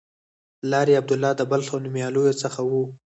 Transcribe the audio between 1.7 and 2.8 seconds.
له نومیالیو څخه و.